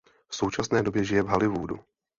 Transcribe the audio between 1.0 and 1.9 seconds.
žije v Hollywoodu.